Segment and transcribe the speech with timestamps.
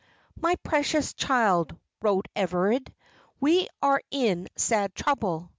[0.41, 2.91] "MY PRECIOUS CHILD," wrote Everard,
[3.39, 5.49] "we are in sad trouble.